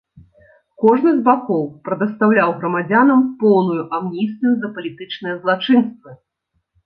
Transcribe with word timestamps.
Кожны 0.83 1.11
з 1.15 1.19
бакоў 1.27 1.59
прадастаўляў 1.89 2.53
грамадзянам 2.63 3.21
поўную 3.43 3.83
амністыю 3.99 4.53
за 4.63 4.67
палітычныя 4.79 5.35
злачынствы. 5.43 6.11